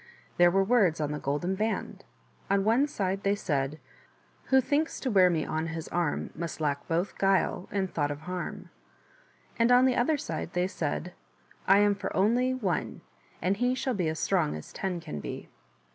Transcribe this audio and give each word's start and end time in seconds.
There 0.37 0.49
were 0.49 0.63
words 0.63 0.99
on 0.99 1.11
the 1.11 1.19
golden 1.19 1.53
band; 1.53 2.03
on 2.49 2.63
one 2.63 2.87
side 2.87 3.21
they 3.21 3.35
said: 3.35 3.79
"WHO 4.45 4.59
THINKS 4.59 4.99
TO 4.99 5.11
WEAR 5.11 5.29
ME 5.29 5.45
ON 5.45 5.67
HIS 5.67 5.87
ARM 5.89 6.31
MUST 6.33 6.59
LACK 6.59 6.87
BOTH 6.87 7.15
GUILE 7.19 7.69
AND 7.71 7.93
THOUGHT 7.93 8.09
OP 8.09 8.21
HARM." 8.21 8.71
And 9.59 9.71
on 9.71 9.85
the 9.85 9.95
other 9.95 10.17
side 10.17 10.53
they 10.53 10.65
said: 10.65 11.13
''I 11.67 11.77
AM 11.81 11.93
FOR 11.93 12.17
ONLY 12.17 12.51
ONE 12.51 13.01
AND 13.43 13.57
HE 13.57 13.75
SHALL 13.75 13.93
BE 13.93 14.07
AS 14.09 14.17
STRONG 14.17 14.55
AS 14.55 14.73
TEN 14.73 14.99
CAN 15.01 15.19
BE.' 15.19 15.47